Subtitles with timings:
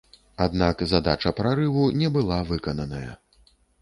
[0.45, 3.13] Аднак задача прарыву не была выкананая.